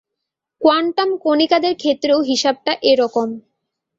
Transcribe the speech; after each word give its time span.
Quantum 0.61 1.09
কণিকাদের 1.23 1.73
ক্ষেত্রেও 1.75 2.19
হিসাবটা 2.21 2.71
এ 2.83 2.93
রকম। 3.01 3.27